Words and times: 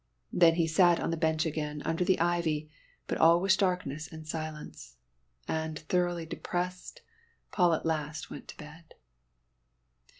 Then 0.33 0.55
he 0.55 0.65
sat 0.65 0.99
on 0.99 1.11
the 1.11 1.15
bench 1.15 1.45
again, 1.45 1.83
under 1.85 2.03
the 2.03 2.19
ivy 2.19 2.71
but 3.05 3.19
all 3.19 3.39
was 3.39 3.55
darkness 3.55 4.11
and 4.11 4.27
silence; 4.27 4.97
and 5.47 5.77
thoroughly 5.77 6.25
depressed, 6.25 7.03
Paul 7.51 7.75
at 7.75 7.85
last 7.85 8.31
went 8.31 8.47
to 8.47 8.57
bed. 8.57 8.95